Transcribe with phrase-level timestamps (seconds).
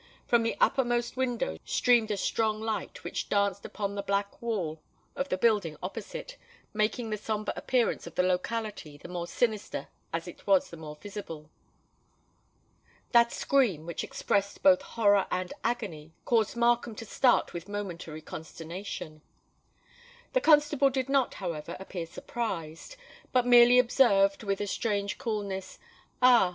[0.25, 4.81] From the uppermost window streamed a strong light, which danced upon the black wall
[5.15, 6.37] of the building opposite,
[6.73, 10.95] making the sombre appearance of the locality the more sinister as it was the more
[10.95, 11.51] visible.
[13.11, 19.21] That scream, which expressed both horror and agony, caused Markham to start with momentary consternation.
[20.33, 22.95] The constable did not, however, appear surprised;
[23.31, 25.77] but merely observed with a strange coolness,
[26.23, 26.49] "Ah!